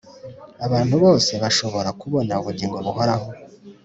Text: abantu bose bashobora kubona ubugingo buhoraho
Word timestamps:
abantu 0.65 0.93
bose 1.03 1.31
bashobora 1.43 1.89
kubona 2.01 2.33
ubugingo 2.41 2.77
buhoraho 2.85 3.29